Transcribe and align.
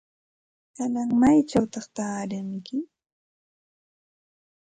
¿Kanan 0.75 1.09
maychawta 1.19 1.79
taaranki? 1.95 2.77